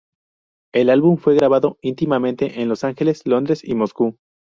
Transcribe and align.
El 0.73 0.89
álbum 0.89 1.17
fue 1.17 1.35
grabado 1.35 1.77
íntimamente 1.83 2.59
en 2.59 2.69
Los 2.69 2.83
Ángeles, 2.83 3.21
Londres 3.27 3.63
y 3.63 3.75
Moscú. 3.75 4.17